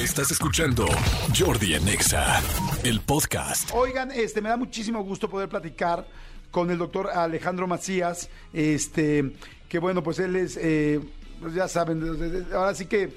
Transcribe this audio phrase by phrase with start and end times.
[0.00, 0.86] Estás escuchando
[1.38, 2.40] Jordi Anexa,
[2.84, 3.68] el podcast.
[3.74, 6.06] Oigan, este, me da muchísimo gusto poder platicar
[6.50, 9.32] con el doctor Alejandro Macías, este,
[9.68, 11.00] que bueno, pues él es, eh,
[11.38, 13.12] pues ya saben, ahora sí que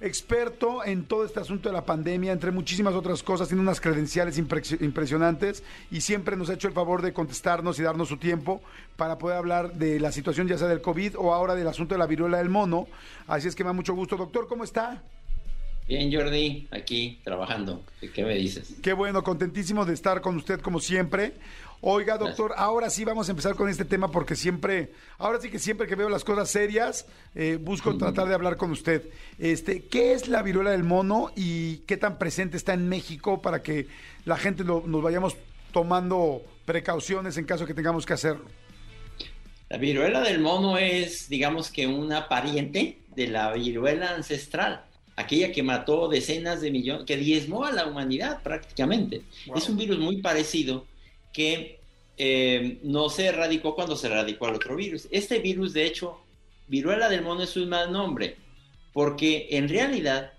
[0.00, 4.36] experto en todo este asunto de la pandemia, entre muchísimas otras cosas, tiene unas credenciales
[4.36, 8.62] impresionantes y siempre nos ha hecho el favor de contestarnos y darnos su tiempo
[8.96, 12.00] para poder hablar de la situación ya sea del COVID o ahora del asunto de
[12.00, 12.88] la viruela del mono.
[13.28, 14.16] Así es que me da mucho gusto.
[14.16, 15.00] Doctor, ¿cómo está?
[15.86, 17.82] Bien, Jordi, aquí trabajando.
[18.14, 18.74] ¿Qué me dices?
[18.82, 21.34] Qué bueno, contentísimo de estar con usted como siempre.
[21.82, 25.58] Oiga, doctor, ahora sí vamos a empezar con este tema porque siempre, ahora sí que
[25.58, 29.02] siempre que veo las cosas serias, eh, busco tratar de hablar con usted.
[29.38, 33.62] Este, ¿qué es la viruela del mono y qué tan presente está en México para
[33.62, 33.86] que
[34.24, 35.36] la gente nos vayamos
[35.70, 38.46] tomando precauciones en caso que tengamos que hacerlo?
[39.68, 44.84] La viruela del mono es, digamos que una pariente de la viruela ancestral
[45.16, 49.22] aquella que mató decenas de millones, que diezmó a la humanidad prácticamente.
[49.54, 50.86] Es un virus muy parecido
[51.32, 51.78] que
[52.16, 55.08] eh, no se erradicó cuando se erradicó al otro virus.
[55.10, 56.20] Este virus, de hecho,
[56.68, 58.36] viruela del mono es un mal nombre,
[58.92, 60.32] porque en realidad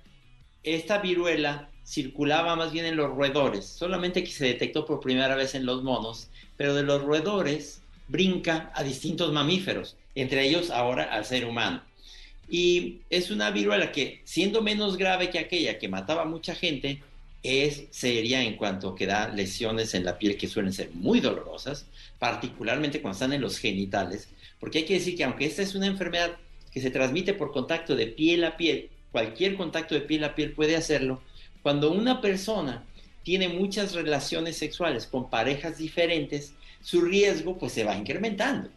[0.63, 5.53] esta viruela circulaba más bien en los roedores, solamente que se detectó por primera vez
[5.53, 11.25] en los monos, pero de los roedores brinca a distintos mamíferos, entre ellos ahora al
[11.25, 11.83] ser humano.
[12.49, 17.01] Y es una viruela que, siendo menos grave que aquella que mataba a mucha gente,
[17.45, 21.85] es seria en cuanto que da lesiones en la piel que suelen ser muy dolorosas,
[22.17, 24.29] particularmente cuando están en los genitales,
[24.59, 26.37] porque hay que decir que aunque esta es una enfermedad
[26.71, 30.53] que se transmite por contacto de piel a piel, cualquier contacto de piel a piel
[30.53, 31.21] puede hacerlo,
[31.61, 32.83] cuando una persona
[33.23, 38.69] tiene muchas relaciones sexuales con parejas diferentes, su riesgo pues se va incrementando.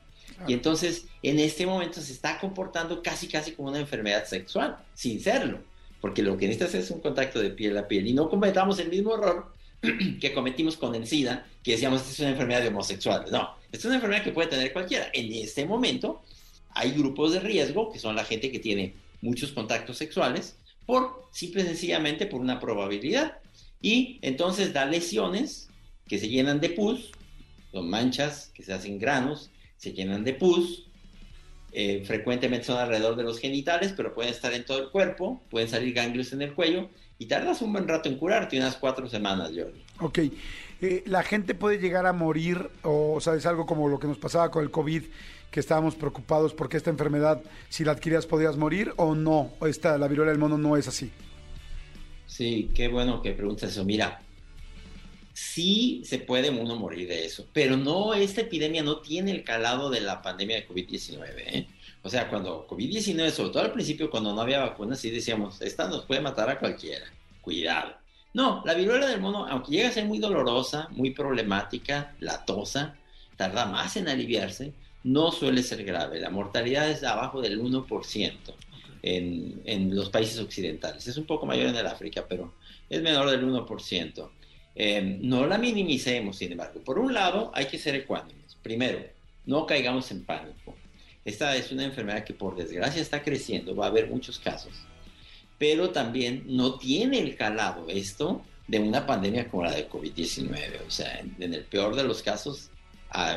[0.47, 5.21] Y entonces, en este momento se está comportando casi, casi como una enfermedad sexual, sin
[5.21, 5.61] serlo.
[6.01, 8.07] Porque lo que necesitas es un contacto de piel a piel.
[8.07, 9.53] Y no cometamos el mismo error
[10.21, 13.33] que cometimos con el SIDA, que decíamos que es una enfermedad de homosexuales.
[13.33, 15.11] No, es una enfermedad que puede tener cualquiera.
[15.13, 16.23] En este momento,
[16.71, 21.63] hay grupos de riesgo, que son la gente que tiene muchos contactos sexuales, por simple
[21.63, 23.39] y sencillamente por una probabilidad.
[23.83, 25.69] Y entonces da lesiones
[26.07, 27.11] que se llenan de pus,
[27.73, 30.89] son manchas que se hacen granos, se llenan de pus,
[31.73, 35.69] eh, frecuentemente son alrededor de los genitales, pero pueden estar en todo el cuerpo, pueden
[35.69, 39.51] salir ganglios en el cuello y tardas un buen rato en curarte, unas cuatro semanas,
[39.55, 39.83] Jordi.
[40.01, 40.19] Ok,
[40.81, 44.51] eh, ¿la gente puede llegar a morir o sabes algo como lo que nos pasaba
[44.51, 45.03] con el COVID,
[45.51, 49.53] que estábamos preocupados porque esta enfermedad, si la adquirías, podías morir o no?
[49.67, 51.11] Esta, la viruela del mono no es así.
[52.27, 53.85] Sí, qué bueno que preguntas eso.
[53.85, 54.21] Mira,
[55.39, 59.89] sí se puede uno morir de eso, pero no, esta epidemia no tiene el calado
[59.89, 61.23] de la pandemia de COVID-19.
[61.37, 61.69] ¿eh?
[62.03, 65.87] O sea, cuando COVID-19, sobre todo al principio, cuando no había vacunas, sí decíamos, esta
[65.87, 67.07] nos puede matar a cualquiera,
[67.41, 67.95] cuidado.
[68.35, 72.97] No, la viruela del mono, aunque llega a ser muy dolorosa, muy problemática, latosa,
[73.37, 74.73] tarda más en aliviarse,
[75.05, 76.19] no suele ser grave.
[76.19, 78.33] La mortalidad es abajo del 1%
[79.03, 81.07] en, en los países occidentales.
[81.07, 82.55] Es un poco mayor en el África, pero
[82.91, 84.31] es menor del 1%.
[84.81, 86.81] Em, no la minimicemos, sin embargo.
[86.85, 88.57] Por un lado, hay que ser ecuánimes.
[88.63, 89.01] Primero,
[89.45, 90.77] no caigamos en pánico.
[91.25, 94.73] Esta es una enfermedad que por desgracia está creciendo, va a haber muchos casos,
[95.59, 100.87] pero también no tiene el calado esto de una pandemia como la de COVID-19.
[100.87, 102.71] O sea, en, el peor de los casos,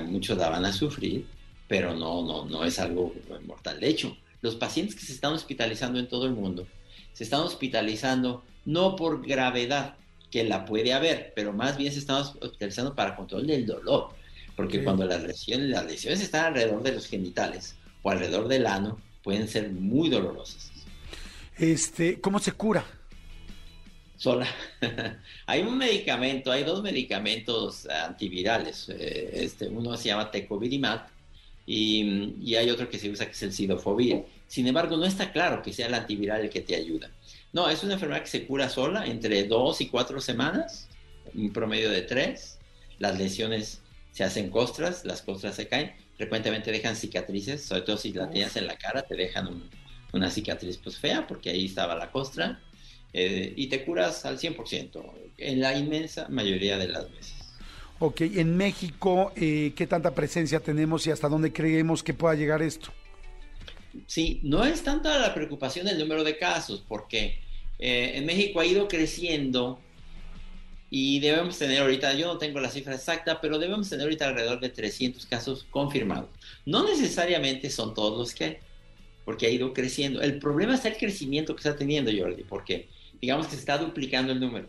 [0.05, 1.25] muchos la van a sufrir,
[1.67, 3.15] pero no, no, no es algo
[3.47, 3.79] mortal.
[3.79, 6.67] De hecho, los pacientes que se están hospitalizando en todo el mundo
[7.13, 9.95] se están hospitalizando no por gravedad,
[10.31, 14.09] que la puede haber, pero más bien se están hospitalizando para control del dolor,
[14.55, 18.99] porque cuando las lesiones, las lesiones están alrededor de los genitales o alrededor del ano,
[19.23, 20.71] pueden ser muy dolorosas.
[21.57, 22.85] Este, ¿cómo se cura?
[24.15, 24.47] Sola.
[25.45, 28.87] hay un medicamento, hay dos medicamentos antivirales.
[28.89, 31.09] Eh, este, uno se llama Tecovirimat
[31.65, 34.23] y, y, hay otro que se usa que es el Sidofovir.
[34.51, 37.09] Sin embargo, no está claro que sea el antiviral el que te ayuda.
[37.53, 40.89] No, es una enfermedad que se cura sola entre dos y cuatro semanas,
[41.33, 42.59] un promedio de tres.
[42.99, 43.81] Las lesiones
[44.11, 48.57] se hacen costras, las costras se caen, frecuentemente dejan cicatrices, sobre todo si la tienes
[48.57, 49.69] en la cara, te dejan
[50.11, 52.59] una cicatriz pues fea, porque ahí estaba la costra,
[53.13, 57.35] eh, y te curas al 100%, en la inmensa mayoría de las veces.
[57.99, 62.61] Ok, en México, eh, ¿qué tanta presencia tenemos y hasta dónde creemos que pueda llegar
[62.61, 62.91] esto?
[64.07, 67.39] Sí, no es tanta la preocupación del número de casos, porque
[67.79, 69.79] eh, en México ha ido creciendo
[70.89, 74.59] y debemos tener ahorita, yo no tengo la cifra exacta, pero debemos tener ahorita alrededor
[74.59, 76.29] de 300 casos confirmados.
[76.65, 78.59] No necesariamente son todos los que
[79.25, 80.21] porque ha ido creciendo.
[80.21, 82.89] El problema está el crecimiento que está teniendo Jordi, porque
[83.21, 84.67] digamos que se está duplicando el número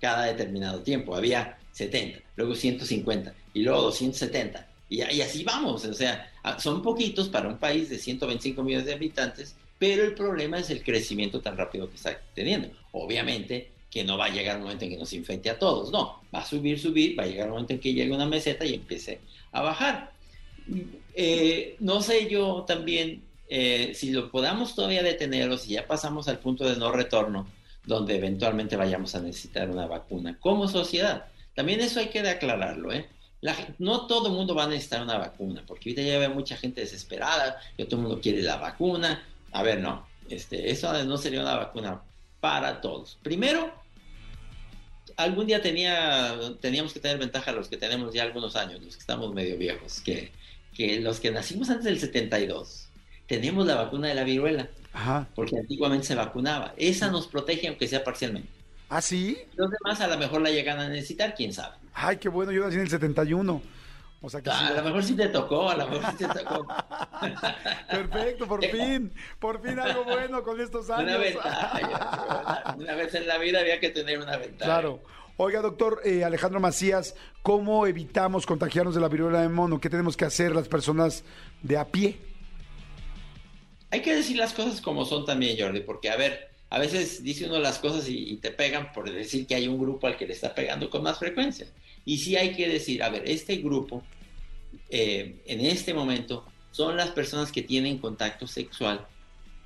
[0.00, 1.16] cada determinado tiempo.
[1.16, 4.68] Había 70, luego 150 y luego 270.
[4.88, 9.56] Y, así vamos, o sea, son poquitos para un país de 125 millones de habitantes,
[9.78, 12.70] pero el problema es el crecimiento tan rápido que está teniendo.
[12.92, 16.20] Obviamente que no va a llegar un momento en que nos infecte a todos, no,
[16.34, 18.74] va a subir, subir, va a llegar un momento en que llegue una meseta y
[18.74, 19.20] empiece
[19.52, 20.12] a bajar.
[21.14, 26.28] Eh, no sé yo también eh, si lo podamos todavía detener o si ya pasamos
[26.28, 27.46] al punto de no retorno,
[27.84, 31.26] donde eventualmente vayamos a necesitar una vacuna como sociedad.
[31.54, 33.06] También eso hay que aclararlo, ¿eh?
[33.78, 36.80] No todo el mundo va a necesitar una vacuna, porque ahorita ya ve mucha gente
[36.80, 39.22] desesperada, ya todo el mundo quiere la vacuna.
[39.52, 42.02] A ver, no, este, eso no sería una vacuna
[42.40, 43.18] para todos.
[43.22, 43.72] Primero,
[45.16, 49.00] algún día tenía, teníamos que tener ventaja los que tenemos ya algunos años, los que
[49.00, 50.32] estamos medio viejos, que,
[50.74, 52.88] que los que nacimos antes del 72,
[53.26, 54.68] tenemos la vacuna de la viruela,
[55.34, 56.74] porque antiguamente se vacunaba.
[56.76, 58.48] Esa nos protege aunque sea parcialmente.
[58.88, 59.36] ¿Ah, sí?
[59.56, 61.76] Los demás a lo mejor la llegan a necesitar, quién sabe.
[61.98, 63.62] Ay, qué bueno, yo nací en el 71.
[64.20, 66.66] O sea que a lo mejor sí te tocó, a lo mejor sí te tocó.
[67.90, 71.10] Perfecto, por fin, por fin algo bueno con estos años.
[71.10, 74.64] Una ventaja, una vez en la vida había que tener una ventaja.
[74.64, 75.00] Claro.
[75.38, 79.80] Oiga, doctor eh, Alejandro Macías, ¿cómo evitamos contagiarnos de la viruela de mono?
[79.80, 81.24] ¿Qué tenemos que hacer las personas
[81.62, 82.18] de a pie?
[83.90, 87.46] Hay que decir las cosas como son también, Jordi, porque a ver, a veces dice
[87.46, 90.32] uno las cosas y, te pegan por decir que hay un grupo al que le
[90.32, 91.66] está pegando con más frecuencia.
[92.06, 94.02] Y sí hay que decir, a ver, este grupo
[94.88, 99.06] eh, en este momento son las personas que tienen contacto sexual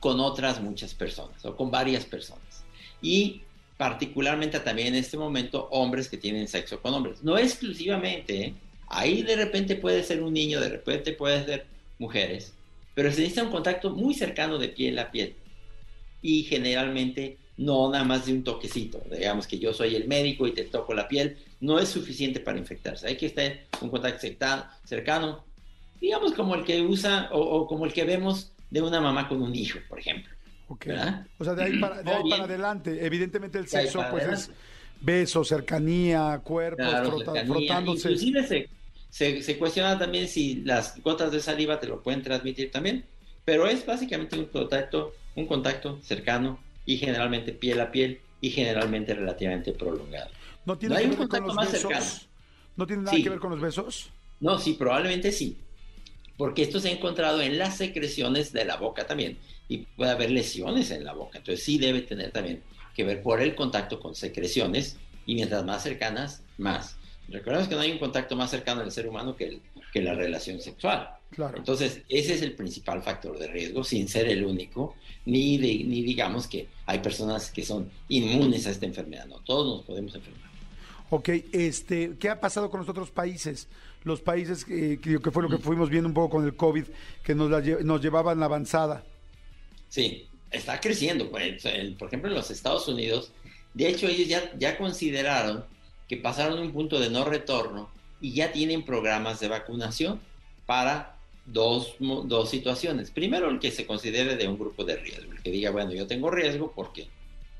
[0.00, 2.64] con otras muchas personas o con varias personas.
[3.02, 3.42] Y
[3.76, 7.22] particularmente también en este momento hombres que tienen sexo con hombres.
[7.22, 8.54] No exclusivamente, ¿eh?
[8.88, 11.66] ahí de repente puede ser un niño, de repente puede ser
[11.98, 12.54] mujeres,
[12.94, 15.34] pero se necesita un contacto muy cercano de piel a piel
[16.22, 19.02] y generalmente no nada más de un toquecito.
[19.10, 22.58] Digamos que yo soy el médico y te toco la piel, no es suficiente para
[22.58, 23.06] infectarse.
[23.06, 24.26] Hay que estar un contacto
[24.84, 25.44] cercano,
[26.00, 29.54] digamos como el que usa o, como el que vemos de una mamá con un
[29.54, 30.32] hijo, por ejemplo.
[30.68, 33.04] O sea, de ahí, para, adelante.
[33.04, 34.50] Evidentemente el sexo pues es
[35.00, 36.84] beso, cercanía, cuerpo,
[37.46, 38.12] frotándose.
[38.12, 38.68] Inclusive
[39.10, 43.04] se, se cuestiona también si las gotas de saliva te lo pueden transmitir también,
[43.44, 46.58] pero es básicamente un contacto un contacto cercano
[46.90, 50.28] y generalmente piel a piel y generalmente relativamente prolongado.
[50.64, 52.28] ¿No tiene que ver con los besos?
[52.74, 54.10] ¿No tiene nada que ver con los besos?
[54.40, 55.56] No, sí, probablemente sí.
[56.36, 59.38] Porque esto se ha encontrado en las secreciones de la boca también.
[59.68, 61.38] Y puede haber lesiones en la boca.
[61.38, 62.60] Entonces sí debe tener también
[62.96, 64.96] que ver por el contacto con secreciones.
[65.26, 66.96] Y mientras más cercanas, más.
[67.28, 70.14] Recordemos que no hay un contacto más cercano del ser humano que, el, que la
[70.14, 71.08] relación sexual.
[71.30, 71.58] Claro.
[71.58, 74.96] Entonces, ese es el principal factor de riesgo, sin ser el único,
[75.26, 79.86] ni, ni digamos que hay personas que son inmunes a esta enfermedad, no, todos nos
[79.86, 80.50] podemos enfermar.
[81.10, 83.68] Ok, este, ¿qué ha pasado con los otros países?
[84.04, 86.84] Los países que, que fue lo que fuimos viendo un poco con el COVID,
[87.24, 87.50] que nos,
[87.84, 89.04] nos llevaban la avanzada.
[89.88, 91.30] Sí, está creciendo.
[91.30, 91.62] Pues,
[91.98, 93.32] por ejemplo, en los Estados Unidos,
[93.74, 95.64] de hecho, ellos ya, ya consideraron
[96.08, 97.90] que pasaron un punto de no retorno
[98.20, 100.20] y ya tienen programas de vacunación
[100.64, 101.16] para
[101.52, 103.10] dos, dos situaciones.
[103.10, 106.06] Primero, el que se considere de un grupo de riesgo, el que diga, bueno, yo
[106.06, 107.08] tengo riesgo porque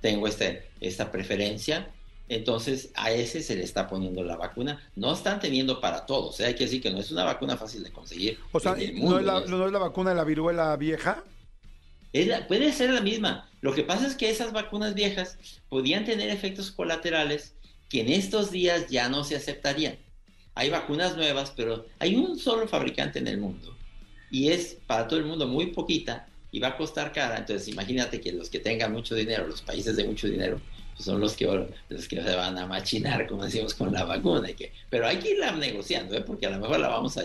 [0.00, 1.90] tengo este, esta preferencia,
[2.28, 4.88] entonces a ese se le está poniendo la vacuna.
[4.94, 6.46] No están teniendo para todos, ¿eh?
[6.46, 8.38] hay que decir que no es una vacuna fácil de conseguir.
[8.52, 11.24] O sea, ¿no, es la, ¿no es la vacuna de la viruela vieja?
[12.48, 13.48] puede ser la misma.
[13.60, 17.54] Lo que pasa es que esas vacunas viejas podían tener efectos colaterales
[17.88, 19.96] que en estos días ya no se aceptarían.
[20.54, 23.76] Hay vacunas nuevas, pero hay un solo fabricante en el mundo
[24.30, 27.38] y es para todo el mundo muy poquita y va a costar cara.
[27.38, 30.60] Entonces imagínate que los que tengan mucho dinero, los países de mucho dinero,
[30.94, 31.46] pues son los que,
[31.88, 34.52] los que se van a machinar, como decimos, con la vacuna.
[34.52, 36.22] que, pero hay que irla negociando, ¿eh?
[36.22, 37.24] porque a lo mejor la vamos a,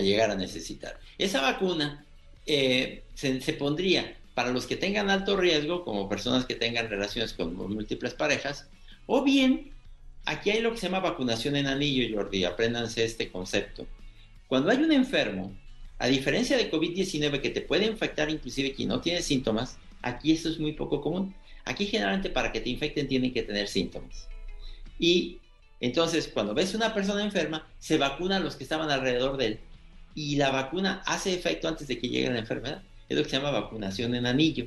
[0.00, 0.98] llegar a necesitar.
[1.18, 2.04] Esa vacuna
[2.46, 7.34] eh, se, se pondría para los que tengan alto riesgo, como personas que tengan relaciones
[7.34, 8.66] con múltiples parejas,
[9.06, 9.72] o bien
[10.24, 13.86] aquí hay lo que se llama vacunación en anillo, Jordi, apréndanse este concepto.
[14.48, 15.56] Cuando hay un enfermo,
[16.02, 20.48] a diferencia de COVID-19 que te puede infectar inclusive quien no tiene síntomas, aquí esto
[20.48, 21.32] es muy poco común.
[21.64, 24.28] Aquí generalmente para que te infecten tienen que tener síntomas.
[24.98, 25.38] Y
[25.78, 29.60] entonces cuando ves una persona enferma, se vacuna a los que estaban alrededor de él
[30.16, 32.82] y la vacuna hace efecto antes de que llegue la enfermedad.
[33.08, 34.66] Es lo que se llama vacunación en anillo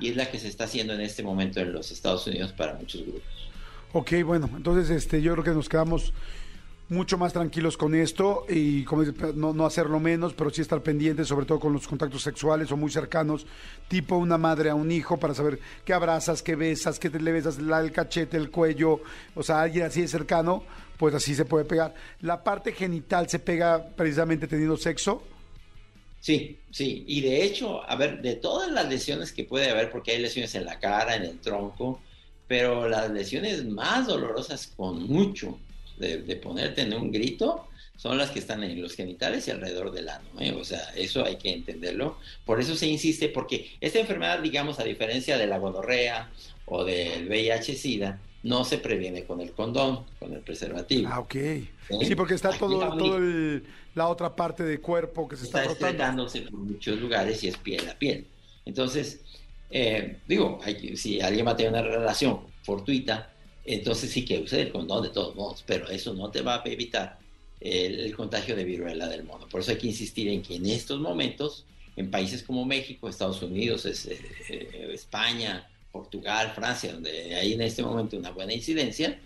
[0.00, 2.74] y es la que se está haciendo en este momento en los Estados Unidos para
[2.74, 3.22] muchos grupos.
[3.92, 6.12] Ok, bueno, entonces este, yo creo que nos quedamos
[6.92, 9.02] mucho más tranquilos con esto y como
[9.34, 12.76] no, no hacerlo menos, pero sí estar pendientes, sobre todo con los contactos sexuales o
[12.76, 13.46] muy cercanos,
[13.88, 17.32] tipo una madre a un hijo, para saber qué abrazas, qué besas, qué te le
[17.32, 19.00] besas el cachete, el cuello,
[19.34, 20.62] o sea, alguien así de cercano,
[20.98, 21.94] pues así se puede pegar.
[22.20, 25.24] ¿La parte genital se pega precisamente teniendo sexo?
[26.20, 27.04] Sí, sí.
[27.08, 30.54] Y de hecho, a ver, de todas las lesiones que puede haber, porque hay lesiones
[30.54, 32.00] en la cara, en el tronco,
[32.46, 35.58] pero las lesiones más dolorosas con mucho
[36.02, 40.08] de, ponerte en un grito son las que están en los genitales y alrededor del
[40.08, 40.28] ano.
[40.40, 40.52] ¿eh?
[40.52, 42.18] O sea, eso hay que entenderlo.
[42.44, 46.30] Por eso se insiste, porque esta enfermedad, digamos, a diferencia de la gonorrea
[46.66, 51.08] o del VIH-Sida, no se previene con el condón, con el preservativo.
[51.12, 51.36] Ah, ok.
[52.02, 53.20] Sí, porque está todo, todo
[53.94, 57.56] la otra parte del cuerpo que se está, está estretándose por muchos lugares y es
[57.56, 58.26] piel a piel.
[58.64, 59.20] Entonces,
[59.70, 60.60] eh, digo,
[60.96, 63.31] si alguien va a tener una relación fortuita,
[63.64, 66.62] entonces sí que use el condón de todos modos, pero eso no te va a
[66.64, 67.18] evitar
[67.60, 69.48] el, contagio de viruela del mono.
[69.48, 71.64] Por eso hay que insistir en que en estos momentos,
[71.96, 77.82] en países como México, Estados Unidos, eh, eh, España, Portugal, Francia, donde hay en este
[77.82, 79.18] momento una buena incidencia,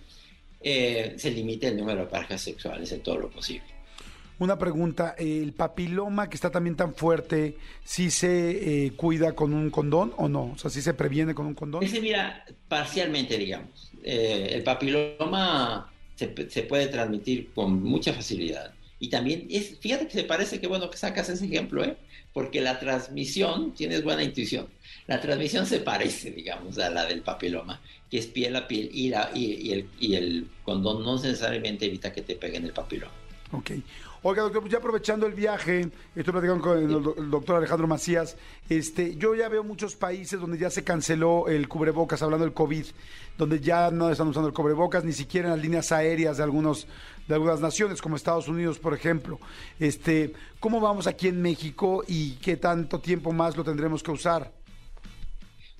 [0.61, 3.76] eh, se limite el número de parejas sexuales en todo lo posible.
[4.39, 9.71] Una pregunta, ¿el papiloma que está también tan fuerte, sí se eh, cuida con un
[9.71, 10.53] condón o no?
[10.55, 11.83] O sea, ¿sí se previene con un condón?
[11.83, 13.91] Ese, mira, parcialmente, digamos.
[14.03, 18.75] Eh, el papiloma se, se, puede transmitir con mucha facilidad.
[19.01, 21.97] Y también, es, fíjate que se parece que bueno que sacas ese ejemplo, ¿eh?
[22.37, 24.69] porque la transmisión, tienes buena intuición,
[25.07, 29.09] la transmisión se parece, digamos, a la del papiloma, que es piel a piel y,
[29.09, 33.13] la, y, el, y el condón no necesariamente evita que te peguen el papiloma.
[33.53, 33.71] Ok.
[34.29, 38.37] Oiga, doctor, pues ya aprovechando el viaje, estoy platicando con el, doctor Alejandro Macías,
[38.69, 42.87] este, yo ya veo muchos países donde ya se canceló el cubrebocas, hablando del COVID,
[43.39, 46.89] donde ya no están usando el cubrebocas, ni siquiera en las líneas aéreas de algunos
[47.29, 49.39] de algunas naciones, como Estados Unidos, por ejemplo.
[49.79, 54.51] Este, ¿Cómo vamos aquí en México y qué tanto tiempo más lo tendremos que usar?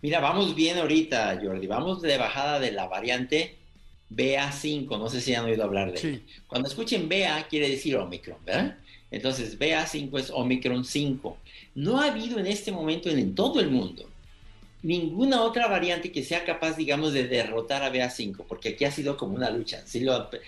[0.03, 1.67] Mira, vamos bien ahorita, Jordi.
[1.67, 3.66] Vamos de bajada de la variante
[4.11, 4.87] BA5.
[4.99, 6.21] No sé si han oído hablar de ella.
[6.47, 8.79] Cuando escuchen BA, quiere decir Omicron, ¿verdad?
[9.11, 11.37] Entonces, BA5 es Omicron 5.
[11.77, 14.09] No ha habido en este momento en todo el mundo
[14.87, 19.17] ninguna otra variante que sea capaz, digamos, de derrotar a BA5, porque aquí ha sido
[19.17, 19.83] como una lucha.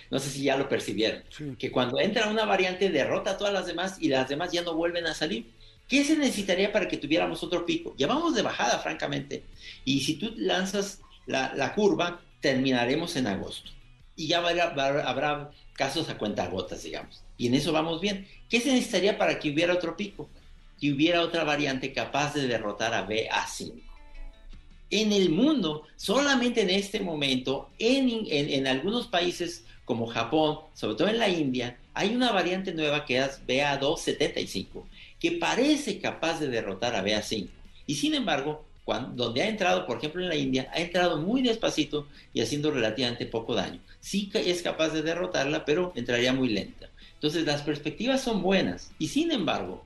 [0.09, 1.23] no sé si ya lo percibieron.
[1.57, 4.75] Que cuando entra una variante derrota a todas las demás y las demás ya no
[4.75, 5.45] vuelven a salir.
[5.89, 7.95] ¿Qué se necesitaría para que tuviéramos otro pico?
[7.97, 9.43] Ya vamos de bajada, francamente.
[9.83, 13.71] Y si tú lanzas la, curva, terminaremos en agosto.
[14.15, 17.23] Y ya habrá, casos a cuentagotas, digamos.
[17.37, 18.27] Y en eso vamos bien.
[18.49, 20.29] ¿Qué se necesitaría para que hubiera otro pico?
[20.79, 23.89] Que hubiera otra variante capaz de derrotar a BA5
[24.91, 31.19] en el mundo, solamente en este momento, en, algunos países como Japón, sobre todo en
[31.19, 34.83] la India, hay una variante nueva que es BA275,
[35.19, 37.47] que parece capaz de derrotar a BA5.
[37.85, 41.43] Y sin embargo, cuando, donde ha entrado, por ejemplo en la India, ha entrado muy
[41.43, 43.79] despacito y haciendo relativamente poco daño.
[43.99, 46.89] Sí es capaz de derrotarla, pero entraría muy lenta.
[47.13, 49.85] Entonces las perspectivas son buenas y sin embargo,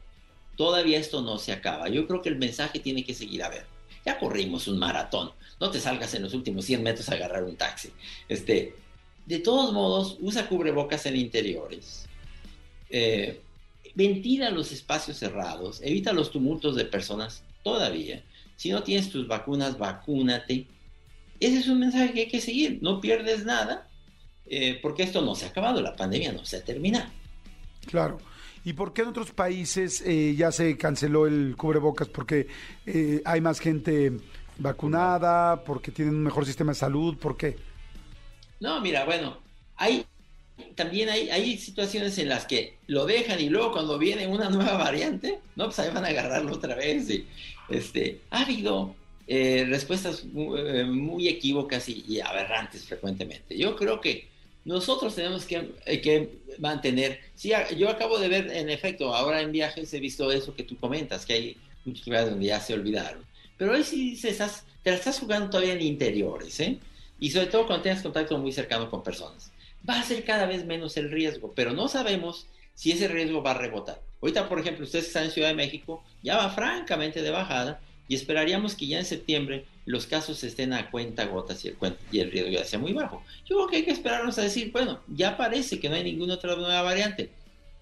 [0.55, 1.89] todavía esto no se acaba.
[1.89, 3.74] Yo creo que el mensaje tiene que seguir a ver
[4.05, 7.55] ya corrimos un maratón, no te salgas en los últimos 100 metros a agarrar un
[7.55, 7.89] taxi.
[8.27, 8.75] Este,
[9.25, 12.05] de todos modos, usa cubrebocas en interiores.
[12.89, 13.39] Eh,
[13.95, 18.24] ventila los espacios cerrados, evita los tumultos de personas todavía.
[18.63, 20.67] Si no tienes tus vacunas, vacúnate.
[21.38, 22.79] Ese es un mensaje que hay que seguir.
[22.82, 23.89] No pierdes nada,
[24.46, 27.12] eh, porque esto no se ha acabado, la pandemia no se ha terminado.
[27.88, 28.20] Claro.
[28.63, 32.08] ¿Y por qué en otros países eh, ya se canceló el cubrebocas?
[32.08, 32.48] Porque
[32.86, 34.13] eh, hay más gente
[34.58, 37.58] vacunada, porque tienen un mejor sistema de salud, ¿por qué?
[38.62, 39.39] No, mira, bueno,
[39.75, 40.05] hay
[40.75, 44.74] también hay, hay situaciones en las que lo dejan y luego cuando viene una nueva
[44.77, 47.10] variante, no, pues ahí van a agarrarlo otra vez.
[47.10, 47.25] Y,
[47.69, 48.95] este, ha habido
[49.27, 53.57] eh, respuestas muy, equívocas y, aberrantes frecuentemente.
[53.57, 54.27] Yo creo que
[54.65, 56.29] nosotros tenemos que, eh, que
[56.60, 60.63] mantener, sí, yo acabo de ver, en efecto, ahora en viajes he visto eso que
[60.63, 63.25] tú comentas, que hay muchos lugares donde ya se olvidaron,
[63.57, 66.77] pero hoy sí te, estás, te la estás jugando todavía en interiores, ¿eh?
[67.19, 69.52] Y sobre todo cuando tengas contacto muy cercano con personas.
[69.87, 73.51] Va a ser cada vez menos el riesgo, pero no sabemos si ese riesgo va
[73.51, 74.01] a rebotar.
[74.21, 78.15] Ahorita, por ejemplo, ustedes están en Ciudad de México, ya va francamente de bajada y
[78.15, 81.77] esperaríamos que ya en septiembre los casos estén a cuenta gotas y el,
[82.11, 83.23] y el riesgo ya sea muy bajo.
[83.45, 86.35] Yo creo que hay que esperarnos a decir, bueno, ya parece que no hay ninguna
[86.35, 87.31] otra nueva variante.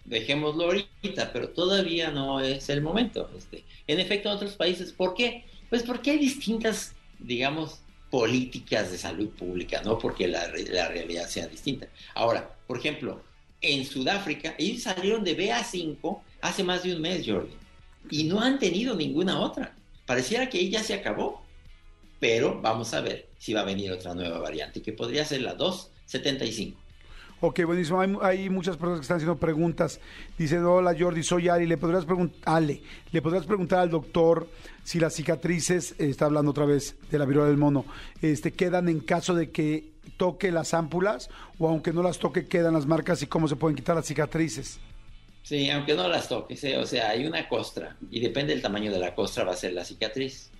[0.05, 3.29] Dejémoslo ahorita, pero todavía no es el momento.
[3.37, 5.45] Este, en efecto, en otros países, ¿por qué?
[5.69, 7.80] Pues porque hay distintas, digamos,
[8.11, 11.87] políticas de salud pública, no porque la, realidad sea distinta.
[12.13, 13.23] Ahora, por ejemplo,
[13.61, 17.53] en Sudáfrica, ellos salieron de BA5 hace más de un mes, Jordi,
[18.09, 19.73] y no han tenido ninguna otra.
[20.05, 21.41] Pareciera que ya se acabó,
[22.19, 25.53] pero vamos a ver si va a venir otra nueva variante, que podría ser la
[25.53, 26.77] 275.
[27.43, 27.99] Ok, buenísimo.
[28.21, 29.99] Hay, muchas personas que están haciendo preguntas.
[30.37, 31.65] Dice, hola Jordi, soy Ali.
[31.65, 32.05] ¿Le podrías,
[32.45, 32.81] Ale,
[33.11, 34.47] ¿le podrías preguntar al doctor
[34.83, 37.85] si las cicatrices, está hablando otra vez de la viruela del mono,
[38.21, 42.75] este, quedan en caso de que toque las ámpulas o aunque no las toque quedan
[42.75, 44.79] las marcas y cómo se pueden quitar las cicatrices?
[45.41, 48.99] Sí, aunque no las toques, o sea, hay una costra y depende del tamaño de
[48.99, 50.51] la costra va a ser la cicatriz.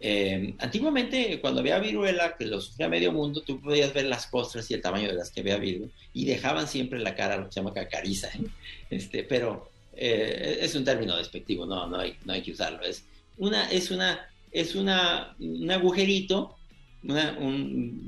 [0.00, 4.70] Eh, antiguamente, cuando había viruela, que lo sufría medio mundo, tú podías ver las costras
[4.70, 7.52] y el tamaño de las que había viruela y dejaban siempre la cara, lo que
[7.52, 8.28] se llama cacariza.
[8.28, 8.46] ¿eh?
[8.90, 12.82] Este, pero eh, es un término despectivo, no, no, hay, no hay que usarlo.
[12.82, 13.04] Es,
[13.38, 16.56] una, es, una, es una, un agujerito,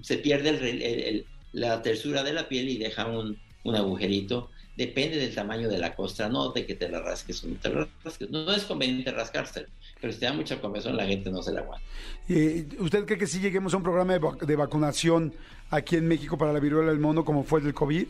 [0.02, 5.69] se pierde la tersura de la piel y deja un, un agujerito depende del tamaño
[5.69, 8.31] de la costra, no de que te la rasques o no te la rasques.
[8.31, 9.66] No es conveniente rascarse,
[10.00, 11.85] pero si te da mucha comezón, la gente no se la aguanta.
[12.29, 15.33] Eh, ¿Usted cree que sí lleguemos a un programa de, vacunación
[15.71, 18.07] aquí en México para la viruela del mono como fue el del COVID?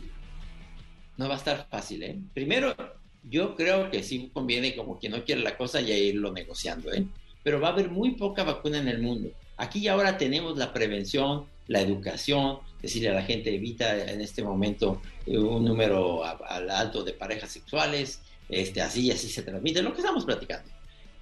[1.17, 2.19] No va a estar fácil, ¿eh?
[2.33, 2.75] Primero,
[3.23, 7.05] yo creo que sí conviene como quien no quiere la cosa ya irlo negociando, ¿eh?
[7.43, 9.29] Pero va a haber muy poca vacuna en el mundo.
[9.55, 14.43] Aquí y ahora tenemos la prevención, la educación, decirle a la gente evita en este
[14.43, 19.81] momento eh, un número al alto de parejas sexuales, este, así y así se transmite,
[19.81, 20.76] lo que estamos platicando.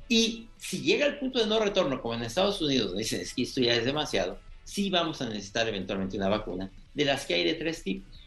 [0.08, 3.34] Y si llega el punto de no retorno, como en Estados Unidos, donde dicen es
[3.34, 7.36] que esto ya es demasiado, sí vamos a necesitar eventualmente una vacuna, de las que
[7.36, 8.20] hay de tres tipos.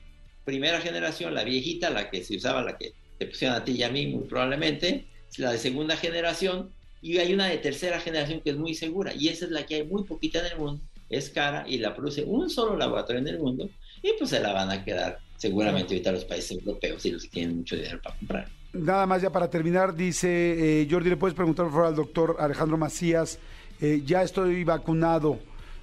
[0.45, 3.83] Primera generación, la viejita, la que se usaba, la que te pusieron a ti y
[3.83, 5.07] a mí muy probablemente,
[5.37, 6.71] la de segunda generación,
[7.01, 9.77] y hay una de tercera generación que es muy segura, y esa es la que
[9.77, 13.29] hay muy poquita en el mundo, es cara y la produce un solo laboratorio en
[13.29, 13.71] el mundo
[14.03, 17.31] y pues se la van a quedar seguramente ahorita los países europeos y los que
[17.31, 18.58] tienen mucho dinero para comprar.
[18.73, 22.37] Nada más ya para terminar, dice eh, Jordi, le puedes preguntar por favor al doctor
[22.39, 23.39] Alejandro Macías,
[23.81, 25.39] eh, ya estoy vacunado,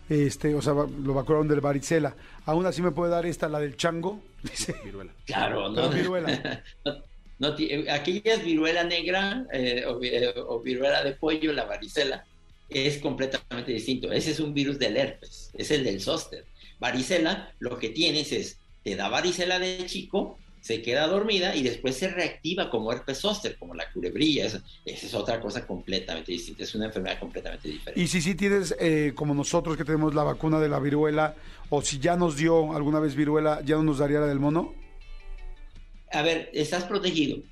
[0.08, 2.16] este, o sea, lo vacunaron del varicela,
[2.46, 4.76] aún así me puede dar esta, la del chango, dice.
[4.84, 5.12] Viruela.
[5.26, 5.90] Claro, no.
[5.90, 6.64] viruela.
[7.38, 10.00] No, aquella es viruela negra eh, o,
[10.48, 12.24] o, viruela de pollo, la varicela,
[12.70, 14.10] es completamente distinto.
[14.10, 16.46] Ese es un virus del herpes, es el del zóster.
[16.80, 21.96] Varicela, lo que tienes es, te da varicela de chico, se queda dormida y después
[21.96, 24.48] se reactiva como herpes zóster, como la culebrilla.
[24.48, 28.02] Esa, es otra cosa completamente distinta, es una enfermedad completamente diferente.
[28.02, 31.36] Y si sí tienes, eh, como nosotros que tenemos la vacuna de la viruela,
[31.70, 34.74] o si ya nos dio alguna vez viruela, ¿ya no nos daría la del mono?
[36.12, 37.44] A ver, estás protegido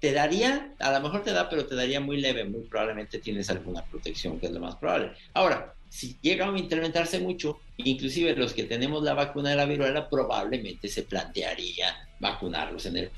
[0.00, 3.50] te daría, a lo mejor te da, pero te daría muy leve, muy probablemente tienes
[3.50, 5.12] alguna protección, que es lo más probable.
[5.34, 10.08] Ahora, si llega a incrementarse mucho, inclusive los que tenemos la vacuna de la viruela,
[10.08, 13.10] probablemente se plantearía vacunarlos en el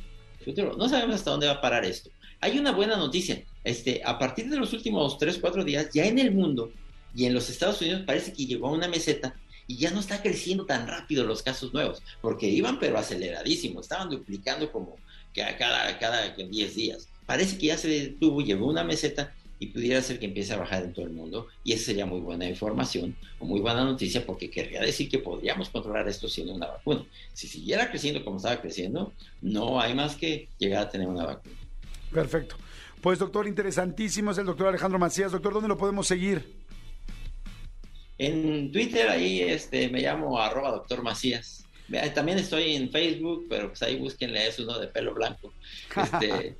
[0.44, 0.76] futuro.
[0.76, 2.10] No sabemos hasta dónde va a parar esto.
[2.40, 3.42] Hay una buena noticia.
[3.64, 6.72] Este, a partir de los últimos 3, 4 días, ya en el mundo
[7.14, 9.34] y en los Estados Unidos parece que llegó a una meseta
[9.66, 14.10] y ya no está creciendo tan rápido los casos nuevos, porque iban pero aceleradísimo, estaban
[14.10, 14.96] duplicando como
[15.32, 17.08] que a cada, cada 10 días.
[17.26, 20.82] Parece que ya se detuvo, llevó una meseta y pudiera ser que empiece a bajar
[20.82, 24.50] en todo el mundo y esa sería muy buena información o muy buena noticia porque
[24.50, 27.04] querría decir que podríamos controlar esto siendo una vacuna.
[27.34, 31.54] Si siguiera creciendo como estaba creciendo, no hay más que llegar a tener una vacuna.
[32.10, 32.56] Perfecto.
[33.02, 35.30] Pues doctor, interesantísimo es el doctor Alejandro Macías.
[35.30, 36.42] Doctor, ¿dónde lo podemos seguir?
[38.16, 41.66] En Twitter ahí este, me llamo arroba doctor Macías.
[42.14, 45.52] También estoy en Facebook, pero pues ahí búsquenle, es uno de pelo blanco.
[45.96, 46.56] Este,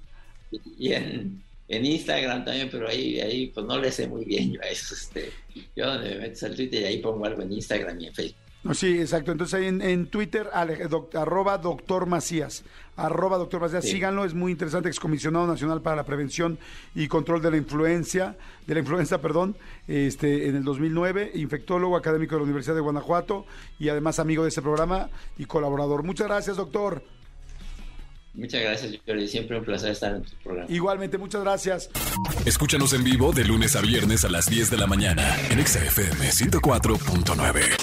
[0.76, 4.66] y en, Instagram también, pero ahí, ahí pues no le sé muy bien yo a
[4.66, 4.94] eso.
[4.94, 5.30] Este,
[5.76, 8.50] yo donde me metes al Twitter y ahí pongo algo en Instagram y en Facebook.
[8.74, 9.32] Sí, exacto.
[9.32, 12.62] Entonces ahí en, Twitter, arroba doctor Macías.
[12.94, 13.84] Arroba doctor Macías.
[13.84, 16.58] Síganlo, es muy interesante, excomisionado nacional para la prevención
[16.94, 19.56] y control de la influencia, de la influenza, perdón,
[19.88, 23.46] este, en el 2009, infectólogo académico de la Universidad de Guanajuato
[23.78, 26.02] y además amigo de este programa y colaborador.
[26.02, 27.02] Muchas gracias, doctor.
[28.34, 29.28] Muchas gracias, Jordi.
[29.28, 30.70] Siempre un placer estar en tu programa.
[30.70, 31.90] Igualmente, muchas gracias.
[32.44, 36.30] Escúchanos en vivo de lunes a viernes a las 10 de la mañana en XFM
[36.30, 37.79] 104.9.